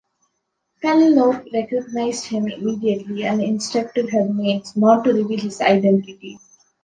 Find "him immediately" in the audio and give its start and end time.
2.25-3.23